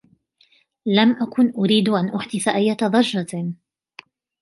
لم 0.85 1.11
أكن 1.11 1.53
أريد 1.57 1.89
أن 1.89 2.09
أحدث 2.15 2.47
أية 2.47 2.77
ضجة. 2.83 3.53